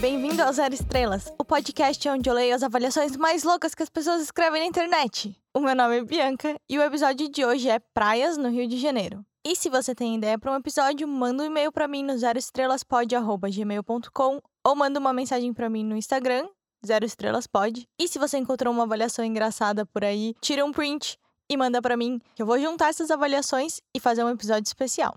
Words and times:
Bem-vindo 0.00 0.42
ao 0.42 0.52
Zero 0.52 0.74
Estrelas, 0.74 1.32
o 1.38 1.44
podcast 1.44 2.06
onde 2.08 2.28
eu 2.28 2.34
leio 2.34 2.54
as 2.54 2.62
avaliações 2.62 3.16
mais 3.16 3.44
loucas 3.44 3.74
que 3.74 3.82
as 3.82 3.88
pessoas 3.88 4.20
escrevem 4.20 4.60
na 4.60 4.66
internet. 4.66 5.34
O 5.54 5.60
meu 5.60 5.74
nome 5.74 5.98
é 5.98 6.04
Bianca 6.04 6.56
e 6.68 6.78
o 6.78 6.82
episódio 6.82 7.30
de 7.30 7.44
hoje 7.44 7.68
é 7.68 7.78
Praias 7.78 8.36
no 8.36 8.48
Rio 8.48 8.66
de 8.66 8.78
Janeiro. 8.78 9.24
E 9.44 9.56
se 9.56 9.68
você 9.68 9.94
tem 9.94 10.16
ideia 10.16 10.38
para 10.38 10.52
um 10.52 10.56
episódio, 10.56 11.06
manda 11.08 11.42
um 11.42 11.46
e-mail 11.46 11.72
para 11.72 11.88
mim 11.88 12.02
no 12.02 12.16
zeroestrelaspod@gmail.com 12.18 14.40
ou 14.64 14.76
manda 14.76 15.00
uma 15.00 15.12
mensagem 15.12 15.52
para 15.52 15.70
mim 15.70 15.84
no 15.84 15.96
Instagram, 15.96 16.46
Zero 16.84 17.04
Estrelas 17.04 17.46
Pod. 17.46 17.88
E 17.98 18.08
se 18.08 18.18
você 18.18 18.38
encontrou 18.38 18.74
uma 18.74 18.82
avaliação 18.82 19.24
engraçada 19.24 19.86
por 19.86 20.04
aí, 20.04 20.34
tira 20.40 20.64
um 20.64 20.72
print 20.72 21.18
e 21.48 21.56
manda 21.56 21.80
para 21.80 21.96
mim, 21.96 22.20
que 22.34 22.42
eu 22.42 22.46
vou 22.46 22.58
juntar 22.58 22.88
essas 22.88 23.10
avaliações 23.10 23.80
e 23.94 24.00
fazer 24.00 24.24
um 24.24 24.30
episódio 24.30 24.66
especial. 24.66 25.16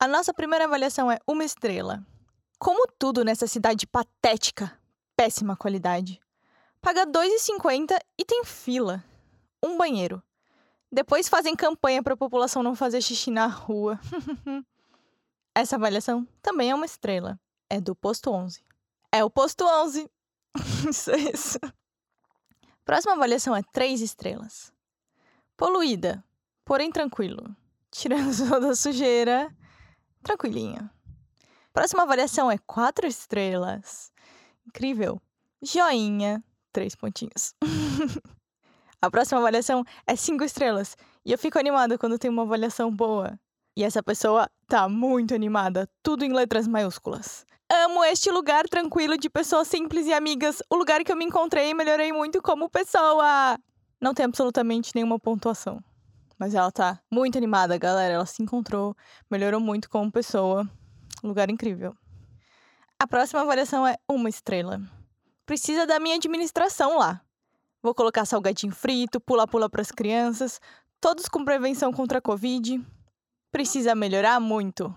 A 0.00 0.08
nossa 0.08 0.34
primeira 0.34 0.64
avaliação 0.64 1.10
é 1.10 1.18
uma 1.26 1.44
estrela. 1.44 2.04
Como 2.58 2.88
tudo 2.98 3.24
nessa 3.24 3.46
cidade 3.46 3.86
patética, 3.86 4.76
péssima 5.16 5.56
qualidade. 5.56 6.20
Paga 6.80 7.00
R$ 7.00 7.12
2,50 7.12 7.96
e 8.18 8.24
tem 8.24 8.44
fila. 8.44 9.04
Um 9.64 9.76
banheiro. 9.76 10.22
Depois 10.90 11.28
fazem 11.28 11.54
campanha 11.54 12.02
para 12.02 12.14
a 12.14 12.16
população 12.16 12.62
não 12.62 12.74
fazer 12.74 13.00
xixi 13.02 13.30
na 13.30 13.46
rua. 13.46 14.00
Essa 15.54 15.76
avaliação 15.76 16.26
também 16.40 16.70
é 16.70 16.74
uma 16.74 16.86
estrela. 16.86 17.38
É 17.68 17.80
do 17.80 17.94
posto 17.94 18.30
11. 18.30 18.64
É 19.12 19.24
o 19.24 19.30
posto 19.30 19.64
11. 19.64 20.10
isso 20.88 21.10
é 21.10 21.18
isso. 21.18 21.58
Próxima 22.84 23.14
avaliação 23.14 23.54
é 23.54 23.62
3 23.72 24.00
estrelas. 24.00 24.72
Poluída, 25.56 26.24
porém 26.64 26.90
tranquilo. 26.90 27.54
Tirando 27.90 28.32
toda 28.48 28.70
a 28.70 28.76
sujeira, 28.76 29.54
tranquilinho. 30.22 30.88
Próxima 31.72 32.02
avaliação 32.02 32.50
é 32.50 32.58
4 32.58 33.06
estrelas. 33.06 34.12
Incrível. 34.66 35.20
Joinha, 35.62 36.42
3 36.72 36.94
pontinhos. 36.94 37.54
A 39.00 39.08
próxima 39.08 39.38
avaliação 39.38 39.84
é 40.06 40.16
cinco 40.16 40.42
estrelas. 40.42 40.96
E 41.24 41.30
eu 41.30 41.38
fico 41.38 41.58
animada 41.58 41.96
quando 41.96 42.18
tem 42.18 42.28
uma 42.28 42.42
avaliação 42.42 42.90
boa. 42.90 43.38
E 43.76 43.84
essa 43.84 44.02
pessoa 44.02 44.50
tá 44.66 44.88
muito 44.88 45.34
animada, 45.34 45.88
tudo 46.02 46.24
em 46.24 46.32
letras 46.32 46.66
maiúsculas. 46.66 47.46
Amo 47.70 48.02
este 48.04 48.30
lugar 48.30 48.66
tranquilo 48.66 49.18
de 49.18 49.28
pessoas 49.28 49.68
simples 49.68 50.06
e 50.06 50.12
amigas, 50.14 50.62
o 50.70 50.76
lugar 50.76 51.04
que 51.04 51.12
eu 51.12 51.16
me 51.16 51.26
encontrei 51.26 51.68
e 51.68 51.74
melhorei 51.74 52.10
muito 52.12 52.40
como 52.40 52.70
pessoa. 52.70 53.58
Não 54.00 54.14
tem 54.14 54.24
absolutamente 54.24 54.92
nenhuma 54.94 55.18
pontuação. 55.18 55.84
Mas 56.38 56.54
ela 56.54 56.72
tá 56.72 56.98
muito 57.10 57.36
animada, 57.36 57.76
galera. 57.76 58.14
Ela 58.14 58.26
se 58.26 58.42
encontrou, 58.42 58.96
melhorou 59.30 59.60
muito 59.60 59.90
como 59.90 60.10
pessoa. 60.10 60.66
Lugar 61.22 61.50
incrível. 61.50 61.94
A 62.98 63.06
próxima 63.06 63.42
avaliação 63.42 63.86
é 63.86 63.96
uma 64.08 64.30
estrela. 64.30 64.80
Precisa 65.44 65.86
da 65.86 66.00
minha 66.00 66.16
administração 66.16 66.96
lá. 66.96 67.20
Vou 67.82 67.94
colocar 67.94 68.24
salgadinho 68.24 68.72
frito, 68.72 69.20
pula-pula 69.20 69.68
para 69.68 69.82
as 69.82 69.90
crianças, 69.90 70.58
todos 71.00 71.28
com 71.28 71.44
prevenção 71.44 71.92
contra 71.92 72.18
a 72.18 72.22
Covid. 72.22 72.82
Precisa 73.52 73.94
melhorar 73.94 74.40
muito. 74.40 74.94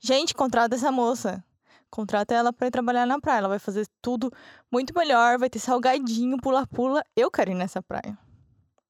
Gente, 0.00 0.34
contrata 0.34 0.74
essa 0.74 0.90
moça. 0.90 1.44
Contrata 1.90 2.34
ela 2.34 2.52
para 2.52 2.66
ir 2.66 2.70
trabalhar 2.70 3.06
na 3.06 3.20
praia. 3.20 3.38
Ela 3.38 3.48
vai 3.48 3.58
fazer 3.58 3.86
tudo 4.02 4.30
muito 4.70 4.92
melhor, 4.96 5.38
vai 5.38 5.48
ter 5.48 5.58
salgadinho, 5.58 6.36
pula-pula. 6.38 7.02
Eu 7.16 7.30
quero 7.30 7.50
ir 7.50 7.54
nessa 7.54 7.82
praia. 7.82 8.18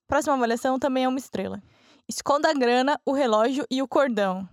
Próxima 0.06 0.34
avaliação 0.34 0.78
também 0.78 1.04
é 1.04 1.08
uma 1.08 1.18
estrela. 1.18 1.62
Esconda 2.08 2.50
a 2.50 2.54
grana, 2.54 3.00
o 3.04 3.12
relógio 3.12 3.66
e 3.70 3.82
o 3.82 3.88
cordão. 3.88 4.48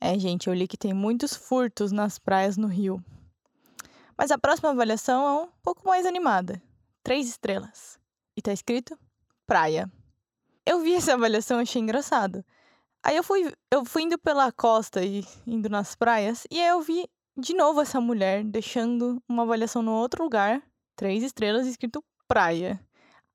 É, 0.00 0.18
gente, 0.18 0.48
eu 0.48 0.54
li 0.54 0.66
que 0.66 0.76
tem 0.76 0.92
muitos 0.92 1.34
furtos 1.34 1.92
nas 1.92 2.18
praias 2.18 2.56
no 2.56 2.66
Rio. 2.66 3.02
Mas 4.16 4.30
a 4.30 4.38
próxima 4.38 4.70
avaliação 4.70 5.26
é 5.26 5.42
um 5.44 5.48
pouco 5.62 5.86
mais 5.86 6.06
animada 6.06 6.60
três 7.02 7.28
estrelas. 7.28 7.98
E 8.36 8.40
tá 8.40 8.52
escrito 8.52 8.98
praia. 9.46 9.90
Eu 10.64 10.80
vi 10.80 10.94
essa 10.94 11.14
avaliação 11.14 11.58
e 11.58 11.62
achei 11.62 11.82
engraçado. 11.82 12.44
Aí 13.04 13.16
eu 13.16 13.22
fui, 13.22 13.52
eu 13.70 13.84
fui 13.84 14.02
indo 14.02 14.18
pela 14.18 14.52
costa 14.52 15.04
e 15.04 15.24
indo 15.46 15.68
nas 15.68 15.94
praias, 15.94 16.46
e 16.50 16.60
aí 16.60 16.68
eu 16.68 16.80
vi 16.80 17.08
de 17.36 17.54
novo 17.54 17.80
essa 17.80 18.00
mulher 18.00 18.44
deixando 18.44 19.20
uma 19.28 19.42
avaliação 19.42 19.82
no 19.82 19.92
outro 19.92 20.22
lugar, 20.22 20.62
três 20.94 21.22
estrelas, 21.22 21.66
escrito 21.66 22.04
praia. 22.28 22.80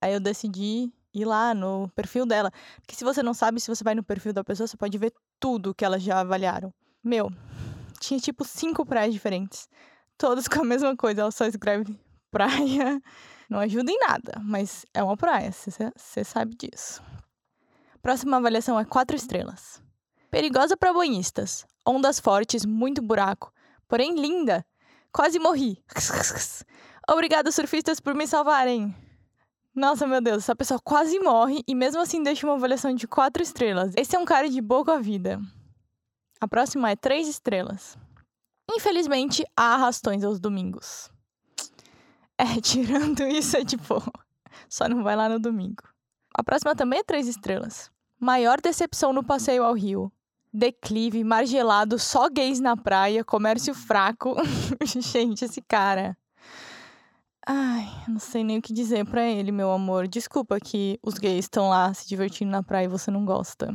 Aí 0.02 0.14
eu 0.14 0.20
decidi 0.20 0.92
ir 1.14 1.26
lá 1.26 1.54
no 1.54 1.90
perfil 1.96 2.26
dela. 2.26 2.52
Porque 2.82 2.96
se 2.96 3.04
você 3.04 3.24
não 3.24 3.34
sabe, 3.34 3.60
se 3.60 3.68
você 3.68 3.84
vai 3.84 3.96
no 3.96 4.04
perfil 4.04 4.32
da 4.34 4.44
pessoa, 4.44 4.68
você 4.68 4.78
pode 4.78 4.98
ver 4.98 5.14
tudo 5.40 5.74
que 5.74 5.84
elas 5.84 6.02
já 6.02 6.20
avaliaram. 6.20 6.74
Meu, 7.04 7.32
tinha 8.00 8.20
tipo 8.20 8.46
cinco 8.46 8.86
praias 8.86 9.14
diferentes. 9.14 9.68
Todas 10.18 10.48
com 10.48 10.62
a 10.62 10.64
mesma 10.64 10.96
coisa. 10.96 11.22
Ela 11.22 11.32
só 11.32 11.46
escreve 11.46 12.00
praia. 12.32 13.02
Não 13.50 13.60
ajuda 13.60 13.92
em 13.92 14.00
nada, 14.00 14.42
mas 14.44 14.86
é 14.94 15.02
uma 15.02 15.16
praia, 15.16 15.52
você 15.52 16.24
sabe 16.24 16.56
disso. 16.56 17.02
Próxima 18.08 18.38
avaliação 18.38 18.80
é 18.80 18.86
4 18.86 19.18
estrelas. 19.18 19.84
Perigosa 20.32 20.78
para 20.78 20.94
banhistas. 20.94 21.66
Ondas 21.86 22.22
fortes, 22.22 22.66
muito 22.66 23.02
buraco. 23.02 23.52
Porém 23.86 24.16
linda. 24.16 24.66
Quase 25.12 25.38
morri. 25.40 25.84
Obrigado, 27.12 27.52
surfistas, 27.52 28.00
por 28.00 28.16
me 28.16 28.26
salvarem. 28.26 28.96
Nossa, 29.76 30.08
meu 30.08 30.22
Deus, 30.22 30.44
essa 30.44 30.56
pessoa 30.56 30.80
quase 30.82 31.20
morre 31.20 31.62
e 31.68 31.76
mesmo 31.76 32.00
assim 32.00 32.24
deixa 32.24 32.48
uma 32.48 32.56
avaliação 32.56 32.96
de 32.96 33.06
4 33.10 33.44
estrelas. 33.44 33.94
Esse 33.98 34.16
é 34.16 34.20
um 34.20 34.24
cara 34.24 34.50
de 34.50 34.62
boa 34.62 34.86
com 34.86 34.92
a 34.92 35.00
vida. 35.00 35.42
A 36.40 36.48
próxima 36.48 36.90
é 36.90 36.96
3 36.96 37.28
estrelas. 37.28 37.98
Infelizmente, 38.72 39.44
há 39.54 39.74
arrastões 39.74 40.24
aos 40.24 40.40
domingos. 40.40 41.12
É, 42.38 42.46
tirando 42.64 43.24
isso, 43.24 43.58
é 43.58 43.66
tipo, 43.66 44.02
só 44.70 44.88
não 44.88 45.04
vai 45.04 45.18
lá 45.18 45.28
no 45.28 45.42
domingo. 45.42 45.84
A 46.34 46.42
próxima 46.42 46.74
também 46.74 47.00
é 47.00 47.04
três 47.04 47.28
estrelas. 47.28 47.92
Maior 48.20 48.60
decepção 48.60 49.14
no 49.14 49.24
passeio 49.24 49.64
ao 49.64 49.74
Rio. 49.74 50.12
Declive, 50.52 51.24
margelado, 51.24 52.00
só 52.00 52.30
gays 52.30 52.60
na 52.60 52.76
praia, 52.76 53.24
comércio 53.24 53.76
fraco. 53.76 54.36
Gente, 54.84 55.46
esse 55.46 55.62
cara. 55.62 56.18
Ai, 57.46 57.88
não 58.08 58.20
sei 58.20 58.44
nem 58.44 58.58
o 58.58 58.62
que 58.62 58.74
dizer 58.74 59.06
para 59.06 59.24
ele, 59.24 59.52
meu 59.52 59.72
amor. 59.72 60.08
Desculpa 60.08 60.60
que 60.60 61.00
os 61.04 61.14
gays 61.14 61.46
estão 61.46 61.70
lá 61.70 61.94
se 61.94 62.08
divertindo 62.08 62.52
na 62.52 62.64
praia 62.64 62.86
e 62.86 62.90
você 62.90 63.12
não 63.12 63.24
gosta. 63.24 63.74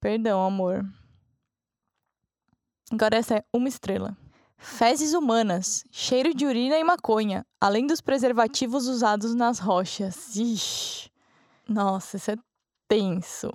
Perdão, 0.00 0.44
amor. 0.44 0.84
Agora 2.90 3.16
essa 3.16 3.36
é 3.36 3.44
uma 3.52 3.68
estrela. 3.68 4.16
Fezes 4.58 5.14
humanas, 5.14 5.84
cheiro 5.90 6.34
de 6.34 6.44
urina 6.44 6.76
e 6.76 6.84
maconha, 6.84 7.46
além 7.60 7.86
dos 7.86 8.00
preservativos 8.00 8.86
usados 8.86 9.34
nas 9.34 9.58
rochas. 9.58 10.36
Ixi. 10.36 11.10
Nossa, 11.68 12.16
isso 12.16 12.32
é 12.32 12.36
tenso. 12.92 13.50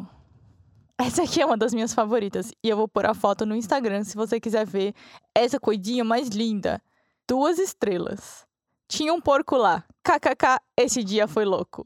Essa 0.98 1.22
aqui 1.22 1.40
é 1.40 1.46
uma 1.46 1.56
das 1.56 1.72
minhas 1.72 1.94
favoritas 1.94 2.52
e 2.64 2.70
eu 2.70 2.76
vou 2.76 2.88
pôr 2.88 3.06
a 3.06 3.14
foto 3.14 3.46
no 3.46 3.56
Instagram 3.56 4.04
se 4.04 4.16
você 4.16 4.40
quiser 4.40 4.66
ver 4.66 4.96
essa 5.36 5.60
coidinha 5.60 6.04
mais 6.04 6.30
linda. 6.30 6.82
Duas 7.30 7.60
estrelas. 7.60 8.48
Tinha 8.88 9.14
um 9.14 9.22
porco 9.22 9.56
lá. 9.56 9.84
KKK, 10.04 10.60
esse 10.76 11.04
dia 11.04 11.28
foi 11.28 11.46
louco. 11.46 11.86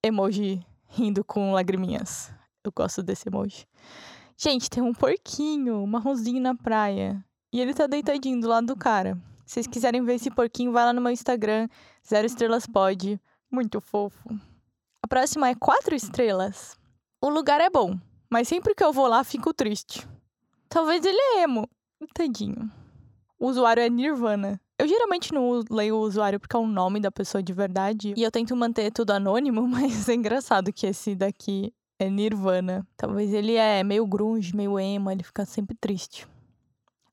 Emoji 0.00 0.64
rindo 0.86 1.24
com 1.24 1.50
lagriminhas. 1.50 2.32
Eu 2.62 2.70
gosto 2.70 3.02
desse 3.02 3.28
emoji. 3.28 3.66
Gente, 4.36 4.70
tem 4.70 4.80
um 4.80 4.94
porquinho 4.94 5.84
marronzinho 5.88 6.40
na 6.40 6.54
praia. 6.54 7.20
E 7.52 7.60
ele 7.60 7.74
tá 7.74 7.88
deitadinho 7.88 8.40
do 8.40 8.46
lado 8.46 8.68
do 8.68 8.76
cara. 8.76 9.18
Se 9.44 9.54
vocês 9.54 9.66
quiserem 9.66 10.04
ver 10.04 10.14
esse 10.14 10.30
porquinho, 10.30 10.70
vai 10.70 10.84
lá 10.84 10.92
no 10.92 11.00
meu 11.00 11.10
Instagram, 11.10 11.68
Zero 12.08 12.28
Estrelas 12.28 12.64
Pod. 12.64 13.20
Muito 13.50 13.80
fofo. 13.80 14.38
A 15.06 15.08
próxima 15.08 15.48
é 15.48 15.54
quatro 15.54 15.94
estrelas. 15.94 16.76
O 17.22 17.28
lugar 17.28 17.60
é 17.60 17.70
bom, 17.70 17.96
mas 18.28 18.48
sempre 18.48 18.74
que 18.74 18.82
eu 18.82 18.92
vou 18.92 19.06
lá, 19.06 19.22
fico 19.22 19.54
triste. 19.54 20.04
Talvez 20.68 21.04
ele 21.04 21.16
é 21.16 21.42
emo. 21.44 21.70
Tadinho. 22.12 22.68
O 23.38 23.46
usuário 23.46 23.84
é 23.84 23.88
Nirvana. 23.88 24.60
Eu 24.76 24.88
geralmente 24.88 25.32
não 25.32 25.62
leio 25.70 25.94
o 25.94 26.00
usuário 26.00 26.40
porque 26.40 26.56
é 26.56 26.58
o 26.58 26.66
nome 26.66 26.98
da 26.98 27.12
pessoa 27.12 27.40
de 27.40 27.52
verdade. 27.52 28.14
E 28.16 28.22
eu 28.24 28.32
tento 28.32 28.56
manter 28.56 28.90
tudo 28.90 29.12
anônimo, 29.12 29.62
mas 29.70 30.08
é 30.08 30.14
engraçado 30.14 30.72
que 30.72 30.88
esse 30.88 31.14
daqui 31.14 31.72
é 32.00 32.10
Nirvana. 32.10 32.84
Talvez 32.96 33.32
ele 33.32 33.54
é 33.54 33.84
meio 33.84 34.04
grunge, 34.08 34.56
meio 34.56 34.76
emo, 34.76 35.08
ele 35.08 35.22
fica 35.22 35.44
sempre 35.44 35.76
triste. 35.80 36.26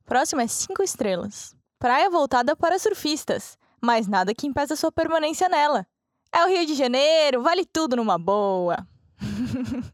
Próximo 0.04 0.42
é 0.42 0.48
5 0.48 0.82
estrelas. 0.82 1.56
Praia 1.78 2.10
voltada 2.10 2.56
para 2.56 2.80
surfistas, 2.80 3.56
mas 3.80 4.08
nada 4.08 4.34
que 4.34 4.48
impeça 4.48 4.76
sua 4.76 4.92
permanência 4.92 5.48
nela. 5.48 5.86
É 6.36 6.44
o 6.44 6.48
Rio 6.48 6.66
de 6.66 6.74
Janeiro, 6.74 7.44
vale 7.44 7.64
tudo 7.64 7.96
numa 7.96 8.18
boa. 8.18 8.76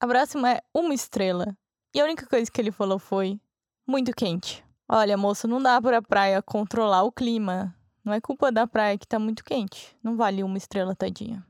a 0.00 0.06
próxima 0.06 0.52
é 0.52 0.62
uma 0.72 0.94
estrela. 0.94 1.54
E 1.94 2.00
a 2.00 2.04
única 2.04 2.26
coisa 2.26 2.50
que 2.50 2.58
ele 2.58 2.72
falou 2.72 2.98
foi: 2.98 3.38
muito 3.86 4.10
quente. 4.16 4.64
Olha, 4.88 5.18
moço, 5.18 5.46
não 5.46 5.62
dá 5.62 5.78
para 5.82 5.98
a 5.98 6.02
praia 6.02 6.40
controlar 6.40 7.02
o 7.02 7.12
clima. 7.12 7.76
Não 8.02 8.14
é 8.14 8.22
culpa 8.22 8.50
da 8.50 8.66
praia 8.66 8.96
que 8.96 9.06
tá 9.06 9.18
muito 9.18 9.44
quente. 9.44 9.94
Não 10.02 10.16
vale 10.16 10.42
uma 10.42 10.56
estrela, 10.56 10.96
tadinha. 10.96 11.44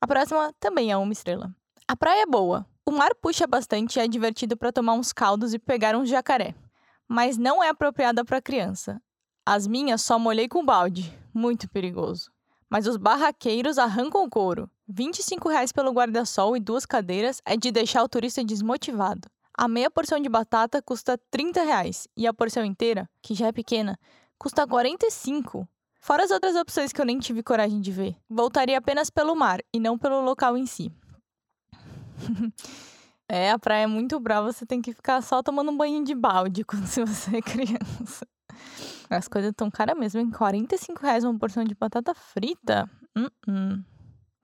A 0.00 0.06
próxima 0.06 0.52
também 0.60 0.92
é 0.92 0.96
uma 0.96 1.12
estrela. 1.12 1.52
A 1.88 1.96
praia 1.96 2.22
é 2.22 2.26
boa. 2.26 2.64
O 2.86 2.92
mar 2.92 3.12
puxa 3.16 3.44
bastante 3.44 3.96
e 3.96 4.00
é 4.00 4.06
divertido 4.06 4.56
para 4.56 4.70
tomar 4.70 4.92
uns 4.92 5.12
caldos 5.12 5.52
e 5.52 5.58
pegar 5.58 5.96
um 5.96 6.06
jacaré. 6.06 6.54
Mas 7.08 7.36
não 7.36 7.62
é 7.62 7.70
apropriada 7.70 8.24
para 8.24 8.40
criança. 8.40 9.02
As 9.44 9.66
minhas 9.66 10.00
só 10.00 10.16
molhei 10.16 10.48
com 10.48 10.64
balde. 10.64 11.12
Muito 11.34 11.68
perigoso. 11.68 12.35
Mas 12.68 12.86
os 12.86 12.96
barraqueiros 12.96 13.78
arrancam 13.78 14.24
o 14.24 14.30
couro. 14.30 14.68
25 14.88 15.48
reais 15.48 15.72
pelo 15.72 15.92
guarda-sol 15.92 16.56
e 16.56 16.60
duas 16.60 16.86
cadeiras 16.86 17.40
é 17.44 17.56
de 17.56 17.70
deixar 17.70 18.02
o 18.02 18.08
turista 18.08 18.44
desmotivado. 18.44 19.28
A 19.58 19.66
meia 19.66 19.90
porção 19.90 20.20
de 20.20 20.28
batata 20.28 20.82
custa 20.82 21.18
30 21.30 21.62
reais 21.62 22.06
e 22.16 22.26
a 22.26 22.34
porção 22.34 22.64
inteira, 22.64 23.08
que 23.22 23.34
já 23.34 23.46
é 23.46 23.52
pequena, 23.52 23.98
custa 24.38 24.62
R$ 24.62 24.68
45. 24.68 25.66
Fora 25.98 26.24
as 26.24 26.30
outras 26.30 26.54
opções 26.54 26.92
que 26.92 27.00
eu 27.00 27.04
nem 27.04 27.18
tive 27.18 27.42
coragem 27.42 27.80
de 27.80 27.90
ver. 27.90 28.16
Voltaria 28.28 28.78
apenas 28.78 29.10
pelo 29.10 29.34
mar 29.34 29.60
e 29.72 29.80
não 29.80 29.98
pelo 29.98 30.20
local 30.20 30.56
em 30.56 30.66
si. 30.66 30.92
é, 33.28 33.50
a 33.50 33.58
praia 33.58 33.84
é 33.84 33.86
muito 33.86 34.20
brava, 34.20 34.52
você 34.52 34.66
tem 34.66 34.82
que 34.82 34.92
ficar 34.92 35.22
só 35.22 35.42
tomando 35.42 35.70
um 35.70 35.76
banho 35.76 36.04
de 36.04 36.14
balde 36.14 36.62
quando 36.68 36.86
você 36.86 37.38
é 37.38 37.42
criança. 37.42 38.26
As 39.08 39.28
coisas 39.28 39.50
estão 39.50 39.70
caras 39.70 39.98
mesmo, 39.98 40.20
hein? 40.20 40.30
45 40.30 41.02
reais 41.02 41.24
uma 41.24 41.38
porção 41.38 41.64
de 41.64 41.74
batata 41.74 42.14
frita? 42.14 42.90
Uh 43.16 43.30
-uh. 43.48 43.84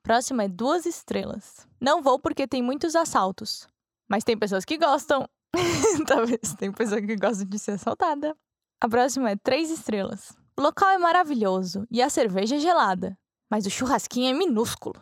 Próxima 0.02 0.44
é 0.44 0.48
duas 0.48 0.84
estrelas. 0.84 1.66
Não 1.80 2.02
vou 2.02 2.18
porque 2.18 2.46
tem 2.46 2.60
muitos 2.60 2.96
assaltos. 2.96 3.68
Mas 4.08 4.24
tem 4.24 4.36
pessoas 4.36 4.64
que 4.64 4.76
gostam. 4.76 5.28
Talvez 6.06 6.54
tem 6.58 6.72
pessoa 6.72 7.00
que 7.00 7.16
gosta 7.16 7.44
de 7.44 7.58
ser 7.58 7.72
assaltada. 7.72 8.36
A 8.80 8.88
próxima 8.88 9.30
é 9.30 9.36
três 9.36 9.70
estrelas. 9.70 10.36
O 10.58 10.62
local 10.62 10.90
é 10.90 10.98
maravilhoso 10.98 11.86
e 11.90 12.02
a 12.02 12.10
cerveja 12.10 12.56
é 12.56 12.58
gelada. 12.58 13.16
Mas 13.48 13.64
o 13.64 13.70
churrasquinho 13.70 14.30
é 14.30 14.32
minúsculo. 14.32 15.00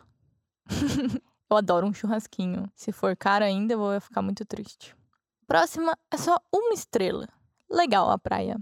eu 1.49 1.57
adoro 1.57 1.87
um 1.87 1.93
churrasquinho. 1.93 2.71
Se 2.75 2.91
for 2.91 3.15
caro 3.17 3.43
ainda, 3.43 3.73
eu 3.73 3.79
vou 3.79 3.99
ficar 3.99 4.21
muito 4.21 4.45
triste. 4.45 4.95
Próxima 5.47 5.97
é 6.11 6.17
só 6.17 6.37
uma 6.53 6.73
estrela. 6.73 7.27
Legal 7.69 8.09
a 8.09 8.17
praia. 8.17 8.59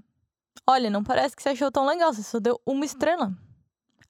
Olha, 0.67 0.89
não 0.89 1.03
parece 1.03 1.35
que 1.35 1.43
você 1.43 1.49
achou 1.49 1.71
tão 1.71 1.85
legal, 1.85 2.13
você 2.13 2.23
só 2.23 2.39
deu 2.39 2.59
uma 2.65 2.85
estrela. 2.85 3.33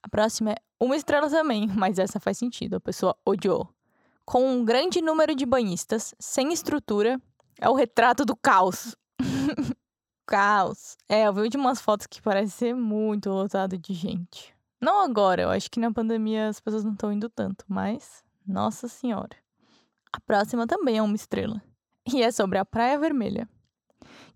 A 0.01 0.09
próxima 0.09 0.51
é 0.51 0.55
uma 0.79 0.95
estrela 0.95 1.29
também, 1.29 1.67
mas 1.75 1.99
essa 1.99 2.19
faz 2.19 2.37
sentido, 2.37 2.75
a 2.75 2.79
pessoa 2.79 3.15
odiou. 3.25 3.69
Com 4.25 4.47
um 4.47 4.63
grande 4.63 5.01
número 5.01 5.33
de 5.33 5.45
banhistas, 5.45 6.13
sem 6.19 6.53
estrutura, 6.53 7.19
é 7.59 7.67
o 7.69 7.73
retrato 7.73 8.23
do 8.23 8.35
caos. 8.35 8.95
caos. 10.25 10.95
É, 11.07 11.23
eu 11.23 11.33
vi 11.33 11.49
de 11.49 11.57
umas 11.57 11.81
fotos 11.81 12.05
que 12.05 12.21
parece 12.21 12.51
ser 12.51 12.75
muito 12.75 13.29
lotado 13.29 13.77
de 13.77 13.93
gente. 13.93 14.55
Não 14.79 15.01
agora, 15.01 15.41
eu 15.41 15.49
acho 15.49 15.69
que 15.69 15.79
na 15.79 15.91
pandemia 15.91 16.47
as 16.47 16.59
pessoas 16.59 16.83
não 16.83 16.93
estão 16.93 17.11
indo 17.11 17.27
tanto, 17.27 17.65
mas 17.67 18.23
nossa 18.47 18.87
senhora. 18.87 19.35
A 20.13 20.19
próxima 20.21 20.65
também 20.65 20.97
é 20.97 21.01
uma 21.01 21.15
estrela. 21.15 21.61
E 22.07 22.23
é 22.23 22.31
sobre 22.31 22.57
a 22.57 22.65
Praia 22.65 22.97
Vermelha. 22.97 23.47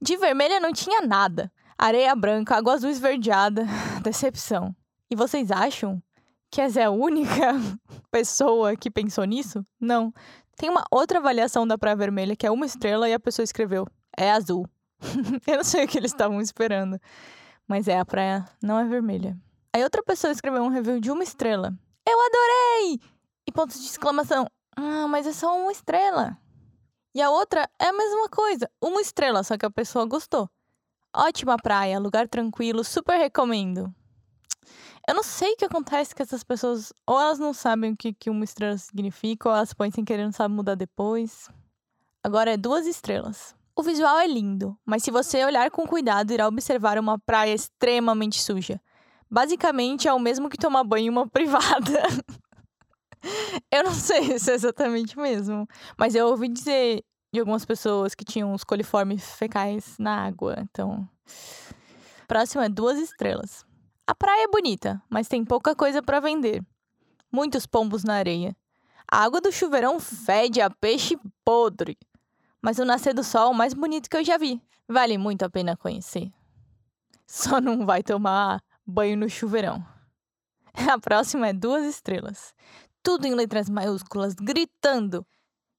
De 0.01 0.18
vermelha 0.18 0.60
não 0.60 0.74
tinha 0.74 1.01
nada. 1.01 1.51
Areia 1.77 2.15
branca, 2.15 2.55
água 2.55 2.73
azul 2.73 2.89
esverdeada. 2.89 3.65
Decepção. 4.03 4.75
E 5.09 5.15
vocês 5.15 5.51
acham 5.51 6.01
que 6.49 6.61
essa 6.61 6.81
é 6.81 6.83
a 6.85 6.91
única 6.91 7.53
pessoa 8.11 8.75
que 8.75 8.91
pensou 8.91 9.23
nisso? 9.23 9.65
Não. 9.79 10.13
Tem 10.55 10.69
uma 10.69 10.83
outra 10.91 11.19
avaliação 11.19 11.65
da 11.67 11.77
Praia 11.77 11.95
Vermelha 11.95 12.35
que 12.35 12.45
é 12.45 12.51
uma 12.51 12.65
estrela 12.65 13.09
e 13.09 13.13
a 13.13 13.19
pessoa 13.19 13.43
escreveu: 13.43 13.87
é 14.17 14.31
azul. 14.31 14.67
Eu 15.47 15.57
não 15.57 15.63
sei 15.63 15.85
o 15.85 15.87
que 15.87 15.97
eles 15.97 16.11
estavam 16.11 16.39
esperando. 16.39 16.99
Mas 17.67 17.87
é, 17.87 17.97
a 17.97 18.05
praia 18.05 18.45
não 18.61 18.77
é 18.77 18.85
vermelha. 18.85 19.37
Aí 19.73 19.83
outra 19.83 20.03
pessoa 20.03 20.31
escreveu 20.31 20.61
um 20.63 20.69
review 20.69 20.99
de 20.99 21.11
uma 21.11 21.23
estrela. 21.23 21.73
Eu 22.07 22.17
adorei! 22.19 22.99
E 23.47 23.51
pontos 23.51 23.79
de 23.79 23.87
exclamação. 23.87 24.47
Ah, 24.75 25.07
mas 25.07 25.25
é 25.25 25.31
só 25.31 25.57
uma 25.57 25.71
estrela. 25.71 26.37
E 27.15 27.21
a 27.21 27.29
outra 27.29 27.69
é 27.79 27.87
a 27.87 27.93
mesma 27.93 28.27
coisa, 28.27 28.69
uma 28.81 28.99
estrela, 28.99 29.43
só 29.43 29.57
que 29.57 29.65
a 29.65 29.69
pessoa 29.69 30.05
gostou. 30.05 30.49
Ótima 31.15 31.57
praia, 31.57 32.00
lugar 32.00 32.27
tranquilo, 32.27 32.83
super 32.83 33.18
recomendo. 33.18 33.94
Eu 35.07 35.13
não 35.13 35.24
sei 35.24 35.54
o 35.54 35.57
que 35.57 35.65
acontece 35.65 36.15
com 36.15 36.24
essas 36.24 36.44
pessoas. 36.44 36.94
Ou 37.06 37.19
elas 37.19 37.38
não 37.38 37.54
sabem 37.54 37.92
o 37.92 37.98
que, 37.98 38.13
que 38.13 38.30
uma 38.30 38.44
estrela 38.44 38.77
significa, 38.77 39.50
ou 39.50 39.56
elas 39.56 39.74
põem 39.74 39.92
sem 39.92 40.04
querer 40.04 40.24
não 40.24 40.31
sabem 40.31 40.56
mudar 40.56 40.75
depois. 40.75 41.50
Agora 42.24 42.51
é 42.54 42.57
duas 42.57 42.88
estrelas. 42.88 43.56
O 43.75 43.83
visual 43.83 44.18
é 44.19 44.27
lindo, 44.27 44.77
mas 44.86 45.04
se 45.04 45.12
você 45.12 45.44
olhar 45.44 45.69
com 45.71 45.86
cuidado, 45.86 46.31
irá 46.31 46.48
observar 46.48 46.98
uma 46.98 47.19
praia 47.19 47.54
extremamente 47.54 48.42
suja. 48.42 48.80
Basicamente 49.30 50.07
é 50.07 50.13
o 50.13 50.19
mesmo 50.19 50.50
que 50.50 50.57
tomar 50.57 50.83
banho 50.83 51.07
em 51.07 51.10
uma 51.10 51.27
privada. 51.30 52.04
eu 53.71 53.83
não 53.83 53.94
sei 53.94 54.39
se 54.39 54.51
é 54.51 54.54
exatamente 54.54 55.18
mesmo, 55.18 55.68
mas 55.98 56.15
eu 56.15 56.27
ouvi 56.27 56.48
dizer 56.48 57.04
de 57.33 57.39
algumas 57.39 57.65
pessoas 57.65 58.13
que 58.13 58.24
tinham 58.24 58.53
os 58.53 58.63
coliformes 58.63 59.35
fecais 59.35 59.97
na 59.97 60.24
água. 60.24 60.56
Então, 60.59 61.09
próximo 62.27 62.62
é 62.62 62.69
duas 62.69 63.00
estrelas. 63.00 63.65
A 64.06 64.13
praia 64.13 64.44
é 64.44 64.47
bonita, 64.47 65.01
mas 65.09 65.27
tem 65.27 65.44
pouca 65.44 65.75
coisa 65.75 66.03
para 66.03 66.19
vender. 66.19 66.63
Muitos 67.31 67.65
pombos 67.65 68.03
na 68.03 68.13
areia. 68.13 68.56
A 69.12 69.24
água 69.24 69.41
do 69.41 69.51
chuveirão 69.51 70.00
fede 70.00 70.62
a 70.62 70.69
peixe 70.69 71.18
podre. 71.44 71.97
Mas 72.62 72.77
o 72.77 72.85
nascer 72.85 73.15
do 73.15 73.24
sol 73.24 73.47
é 73.47 73.50
o 73.50 73.53
mais 73.53 73.74
bonito 73.74 74.09
que 74.09 74.18
eu 74.18 74.24
já 74.24 74.38
vi. 74.38 74.62
Vale 74.88 75.18
muito 75.18 75.44
a 75.44 75.50
pena 75.50 75.75
conhecer. 75.75 76.31
Só 77.25 77.59
não 77.59 77.83
vai 77.83 78.03
tomar 78.03 78.62
banho 78.86 79.18
no 79.18 79.27
chuveirão. 79.27 79.83
A 80.91 81.00
próxima 81.00 81.47
é 81.47 81.53
duas 81.53 81.83
estrelas. 81.86 82.53
Tudo 83.01 83.25
em 83.25 83.33
letras 83.33 83.69
maiúsculas, 83.69 84.33
gritando: 84.33 85.25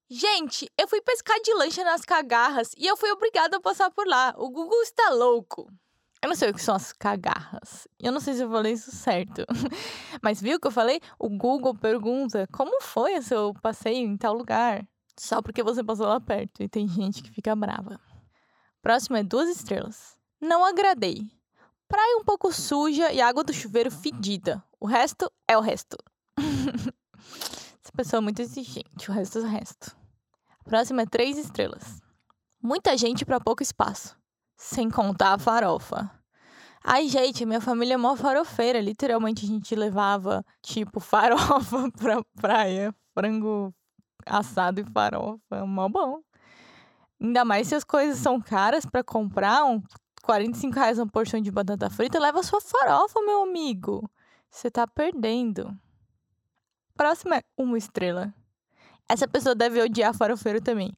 Gente, 0.09 0.69
eu 0.77 0.87
fui 0.87 1.01
pescar 1.01 1.39
de 1.41 1.53
lancha 1.55 1.83
nas 1.83 2.01
cagarras 2.01 2.71
e 2.77 2.85
eu 2.85 2.95
fui 2.95 3.11
obrigada 3.11 3.57
a 3.57 3.61
passar 3.61 3.89
por 3.89 4.07
lá. 4.07 4.35
O 4.37 4.49
Google 4.49 4.81
está 4.83 5.09
louco. 5.09 5.67
Eu 6.21 6.29
não 6.29 6.35
sei 6.35 6.49
o 6.49 6.53
que 6.53 6.61
são 6.61 6.75
as 6.75 6.93
cagarras. 6.93 7.87
Eu 7.99 8.11
não 8.11 8.19
sei 8.19 8.35
se 8.35 8.43
eu 8.43 8.49
falei 8.49 8.73
isso 8.73 8.91
certo. 8.91 9.45
Mas 10.21 10.41
viu 10.41 10.59
que 10.59 10.67
eu 10.67 10.71
falei? 10.71 10.99
O 11.19 11.29
Google 11.29 11.75
pergunta 11.75 12.47
como 12.51 12.81
foi 12.81 13.17
o 13.17 13.23
seu 13.23 13.53
passeio 13.61 14.07
em 14.07 14.15
tal 14.15 14.33
lugar. 14.33 14.87
Só 15.19 15.41
porque 15.41 15.63
você 15.63 15.83
passou 15.83 16.05
lá 16.05 16.19
perto. 16.19 16.61
E 16.61 16.69
tem 16.69 16.87
gente 16.87 17.23
que 17.23 17.31
fica 17.31 17.55
brava. 17.55 17.99
Próximo 18.81 19.17
é 19.17 19.23
duas 19.23 19.49
estrelas. 19.49 20.15
Não 20.39 20.63
agradei. 20.63 21.27
Praia 21.87 22.17
um 22.17 22.23
pouco 22.23 22.51
suja 22.51 23.11
e 23.11 23.21
água 23.21 23.43
do 23.43 23.53
chuveiro 23.53 23.89
fedida. 23.89 24.63
O 24.79 24.85
resto 24.85 25.31
é 25.47 25.57
o 25.57 25.61
resto. 25.61 25.97
Essa 27.83 27.91
pessoa 27.95 28.19
é 28.19 28.21
muito 28.21 28.41
exigente, 28.41 29.09
o 29.09 29.13
resto 29.13 29.37
é 29.37 29.41
o 29.41 29.45
resto. 29.45 29.95
A 30.65 30.69
próxima 30.69 31.03
é 31.03 31.05
três 31.05 31.37
estrelas. 31.37 32.01
Muita 32.59 32.97
gente 32.97 33.23
para 33.23 33.39
pouco 33.39 33.61
espaço. 33.61 34.17
Sem 34.57 34.89
contar 34.89 35.33
a 35.33 35.37
farofa. 35.37 36.09
Ai, 36.83 37.07
gente, 37.07 37.45
minha 37.45 37.61
família 37.61 37.93
é 37.93 37.97
mó 37.97 38.15
farofeira. 38.15 38.81
Literalmente 38.81 39.45
a 39.45 39.47
gente 39.47 39.75
levava, 39.75 40.43
tipo, 40.63 40.99
farofa 41.01 41.91
pra 41.91 42.23
praia. 42.41 42.95
Frango 43.13 43.71
assado 44.25 44.81
e 44.81 44.83
farofa. 44.83 45.65
Mó 45.67 45.87
bom. 45.87 46.21
Ainda 47.21 47.45
mais 47.45 47.67
se 47.67 47.75
as 47.75 47.83
coisas 47.83 48.17
são 48.17 48.41
caras 48.41 48.87
para 48.87 49.03
comprar, 49.03 49.63
um 49.65 49.81
45 50.23 50.73
reais 50.73 50.97
uma 50.97 51.07
porção 51.07 51.39
de 51.39 51.51
batata 51.51 51.91
frita, 51.91 52.19
leva 52.19 52.41
sua 52.41 52.59
farofa, 52.59 53.21
meu 53.21 53.43
amigo. 53.43 54.09
Você 54.49 54.71
tá 54.71 54.87
perdendo. 54.87 55.77
Próxima 56.95 57.37
é 57.37 57.43
uma 57.55 57.77
estrela. 57.77 58.33
Essa 59.07 59.27
pessoa 59.27 59.53
deve 59.53 59.81
odiar 59.81 60.13
farofeiro 60.13 60.61
também. 60.61 60.91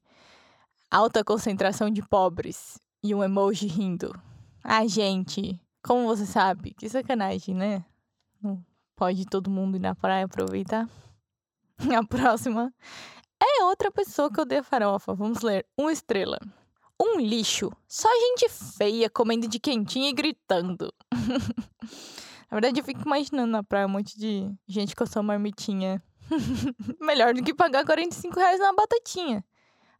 Alta 0.90 1.22
concentração 1.22 1.90
de 1.90 2.02
pobres 2.02 2.80
e 3.02 3.14
um 3.14 3.22
emoji 3.22 3.66
rindo. 3.66 4.12
Ah, 4.64 4.86
gente, 4.86 5.60
como 5.82 6.06
você 6.06 6.26
sabe? 6.26 6.74
Que 6.74 6.88
sacanagem, 6.88 7.54
né? 7.54 7.84
Não 8.42 8.64
pode 8.96 9.26
todo 9.26 9.50
mundo 9.50 9.76
ir 9.76 9.80
na 9.80 9.94
praia 9.94 10.24
aproveitar? 10.24 10.88
A 11.96 12.04
próxima 12.04 12.72
é 13.40 13.64
outra 13.64 13.90
pessoa 13.90 14.32
que 14.32 14.40
odeia 14.40 14.62
farofa. 14.62 15.14
Vamos 15.14 15.42
ler. 15.42 15.64
Uma 15.76 15.92
estrela. 15.92 16.38
Um 17.00 17.20
lixo. 17.20 17.70
Só 17.86 18.08
gente 18.08 18.48
feia 18.48 19.08
comendo 19.08 19.46
de 19.46 19.60
quentinha 19.60 20.10
e 20.10 20.12
gritando. 20.12 20.92
Na 22.50 22.54
verdade, 22.56 22.80
eu 22.80 22.84
fico 22.84 23.02
imaginando 23.02 23.52
na 23.52 23.62
praia 23.62 23.86
um 23.86 23.90
monte 23.90 24.18
de 24.18 24.50
gente 24.66 24.96
com 24.96 25.04
a 25.04 25.06
sua 25.06 25.22
marmitinha. 25.22 26.02
Melhor 27.00 27.34
do 27.34 27.42
que 27.42 27.54
pagar 27.54 27.84
45 27.84 28.38
reais 28.38 28.60
na 28.60 28.72
batatinha. 28.72 29.44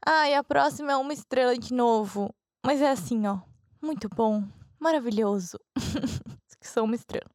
Ah, 0.04 0.28
e 0.28 0.34
a 0.34 0.44
próxima 0.44 0.92
é 0.92 0.96
uma 0.96 1.12
estrela 1.12 1.56
de 1.56 1.72
novo. 1.72 2.34
Mas 2.64 2.80
é 2.80 2.90
assim, 2.90 3.26
ó. 3.26 3.40
Muito 3.82 4.08
bom. 4.08 4.44
Maravilhoso. 4.78 5.58
que 6.60 6.68
são 6.68 6.84
uma 6.84 6.94
estrela. 6.94 7.30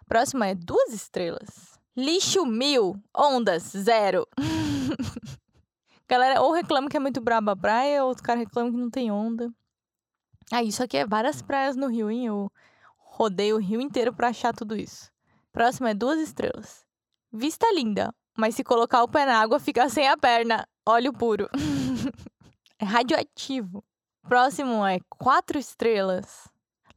A 0.00 0.04
próxima 0.06 0.46
é 0.46 0.54
duas 0.54 0.92
estrelas. 0.92 1.78
Lixo 1.96 2.44
mil. 2.44 3.00
Ondas 3.16 3.64
zero. 3.64 4.26
Galera, 6.08 6.40
ou 6.40 6.52
reclama 6.52 6.88
que 6.88 6.96
é 6.96 7.00
muito 7.00 7.20
braba 7.20 7.52
a 7.52 7.56
praia, 7.56 8.04
ou 8.04 8.12
os 8.12 8.20
caras 8.20 8.44
reclamam 8.44 8.72
que 8.72 8.78
não 8.78 8.90
tem 8.90 9.10
onda. 9.10 9.50
Ah, 10.52 10.62
isso 10.62 10.82
aqui 10.82 10.96
é 10.96 11.04
várias 11.04 11.42
praias 11.42 11.74
no 11.74 11.88
Rio, 11.88 12.08
hein? 12.08 12.26
Eu 12.26 12.50
Rodei 13.16 13.50
o 13.54 13.56
rio 13.56 13.80
inteiro 13.80 14.12
pra 14.12 14.28
achar 14.28 14.52
tudo 14.52 14.76
isso. 14.76 15.10
Próximo 15.50 15.86
é 15.86 15.94
duas 15.94 16.20
estrelas. 16.20 16.85
Vista 17.38 17.66
linda, 17.74 18.14
mas 18.34 18.54
se 18.54 18.64
colocar 18.64 19.02
o 19.02 19.08
pé 19.08 19.26
na 19.26 19.38
água 19.38 19.60
fica 19.60 19.86
sem 19.90 20.08
a 20.08 20.16
perna. 20.16 20.66
Óleo 20.88 21.12
puro. 21.12 21.50
é 22.80 22.84
radioativo. 22.84 23.84
Próximo 24.26 24.86
é 24.86 25.00
quatro 25.10 25.58
estrelas. 25.58 26.48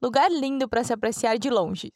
Lugar 0.01 0.31
lindo 0.31 0.69
para 0.69 0.81
se 0.81 0.93
apreciar 0.93 1.37
de 1.37 1.49
longe. 1.49 1.91